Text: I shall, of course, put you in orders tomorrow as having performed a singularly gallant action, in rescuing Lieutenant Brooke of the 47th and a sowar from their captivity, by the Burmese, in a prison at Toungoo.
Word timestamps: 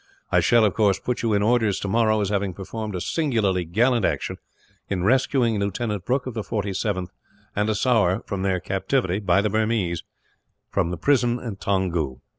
I 0.31 0.39
shall, 0.39 0.65
of 0.65 0.73
course, 0.73 0.97
put 0.97 1.21
you 1.21 1.33
in 1.35 1.43
orders 1.43 1.79
tomorrow 1.79 2.19
as 2.21 2.29
having 2.29 2.55
performed 2.55 2.95
a 2.95 3.01
singularly 3.01 3.65
gallant 3.65 4.03
action, 4.03 4.37
in 4.89 5.03
rescuing 5.03 5.59
Lieutenant 5.59 6.05
Brooke 6.05 6.25
of 6.25 6.33
the 6.33 6.41
47th 6.41 7.09
and 7.55 7.69
a 7.69 7.75
sowar 7.75 8.23
from 8.25 8.41
their 8.41 8.59
captivity, 8.59 9.19
by 9.19 9.41
the 9.41 9.49
Burmese, 9.51 10.01
in 10.75 10.91
a 10.91 10.97
prison 10.97 11.39
at 11.39 11.59
Toungoo. 11.61 12.17